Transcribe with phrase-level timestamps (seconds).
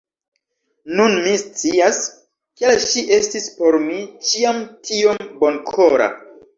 [0.99, 2.01] Nun mi scias,
[2.63, 4.01] kial ŝi estis por mi
[4.33, 6.15] ĉiam tiom bonkora.